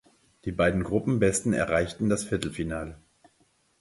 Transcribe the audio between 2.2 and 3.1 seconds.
Viertelfinale.